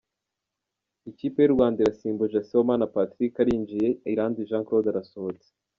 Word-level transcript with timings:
Ikipe 1.09 1.37
y’u 1.41 1.53
Rwanda 1.55 1.77
irasimbuje 1.81 2.37
Sibomana 2.47 2.85
Patrick 2.95 3.33
arinjiye, 3.43 3.89
Iranzi 4.13 4.47
Jean 4.49 4.63
Claude 4.67 4.89
arasohotse. 4.91 5.47